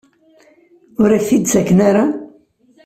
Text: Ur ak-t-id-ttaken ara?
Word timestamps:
Ur 1.01 1.09
ak-t-id-ttaken 1.17 1.79
ara? 1.89 2.05